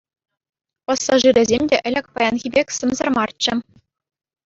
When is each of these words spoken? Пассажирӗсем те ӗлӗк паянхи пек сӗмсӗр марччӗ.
Пассажирӗсем 0.85 1.63
те 1.69 1.75
ӗлӗк 1.87 2.07
паянхи 2.13 2.49
пек 2.53 2.67
сӗмсӗр 2.77 3.07
марччӗ. 3.15 3.53